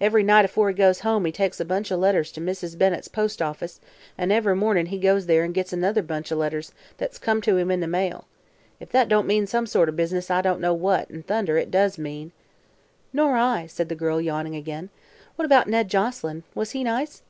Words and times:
Ev'ry 0.00 0.22
night, 0.22 0.44
afore 0.44 0.68
he 0.68 0.74
goes 0.76 1.00
home, 1.00 1.24
he 1.24 1.32
takes 1.32 1.58
a 1.58 1.64
bunch 1.64 1.90
o' 1.90 1.96
letters 1.96 2.30
to 2.30 2.40
Mrs. 2.40 2.78
Bennett's 2.78 3.08
postoffice, 3.08 3.80
an' 4.16 4.30
ev'ry 4.30 4.54
mornin' 4.54 4.86
he 4.86 4.98
goes 4.98 5.26
there 5.26 5.42
an' 5.42 5.50
gits 5.50 5.72
another 5.72 6.00
bunch 6.00 6.30
o' 6.30 6.36
letters 6.36 6.70
that's 6.96 7.18
come 7.18 7.40
to 7.40 7.56
him 7.56 7.72
in 7.72 7.80
the 7.80 7.88
mail. 7.88 8.24
If 8.78 8.90
that 8.92 9.08
don't 9.08 9.26
mean 9.26 9.48
some 9.48 9.66
sort 9.66 9.88
o' 9.88 9.92
business, 9.92 10.30
I 10.30 10.42
don't 10.42 10.60
know 10.60 10.74
what'n 10.74 11.24
thunder 11.24 11.58
it 11.58 11.72
does 11.72 11.98
mean." 11.98 12.30
"Nor 13.12 13.36
I," 13.36 13.66
said 13.66 13.88
the 13.88 13.96
girl, 13.96 14.20
yawning 14.20 14.54
again. 14.54 14.90
"What 15.34 15.44
about 15.44 15.66
Ned 15.66 15.88
Joselyn? 15.90 16.44
Was 16.54 16.70
he 16.70 16.84
nice?" 16.84 17.22